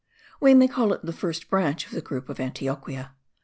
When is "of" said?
1.85-1.91, 2.27-2.39